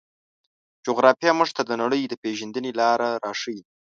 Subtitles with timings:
[0.85, 3.61] جغرافیه موږ ته د نړۍ د پېژندنې لاره راښيي.